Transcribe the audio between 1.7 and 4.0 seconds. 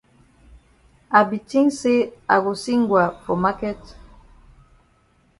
say I go see Ngwa for maket.